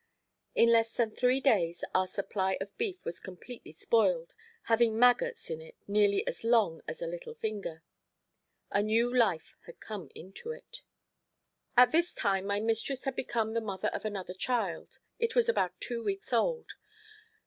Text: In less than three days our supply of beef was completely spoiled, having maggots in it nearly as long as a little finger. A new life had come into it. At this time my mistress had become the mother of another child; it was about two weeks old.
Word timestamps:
In 0.55 0.71
less 0.71 0.95
than 0.97 1.11
three 1.11 1.39
days 1.39 1.83
our 1.93 2.07
supply 2.07 2.57
of 2.59 2.75
beef 2.75 3.05
was 3.05 3.19
completely 3.19 3.71
spoiled, 3.71 4.33
having 4.63 4.97
maggots 4.97 5.51
in 5.51 5.61
it 5.61 5.75
nearly 5.87 6.25
as 6.25 6.43
long 6.43 6.81
as 6.87 7.03
a 7.03 7.05
little 7.05 7.35
finger. 7.35 7.83
A 8.71 8.81
new 8.81 9.15
life 9.15 9.55
had 9.67 9.79
come 9.79 10.09
into 10.15 10.49
it. 10.49 10.81
At 11.77 11.91
this 11.91 12.15
time 12.15 12.47
my 12.47 12.59
mistress 12.59 13.03
had 13.03 13.15
become 13.15 13.53
the 13.53 13.61
mother 13.61 13.89
of 13.89 14.03
another 14.03 14.33
child; 14.33 14.97
it 15.19 15.35
was 15.35 15.47
about 15.47 15.79
two 15.79 16.03
weeks 16.03 16.33
old. 16.33 16.71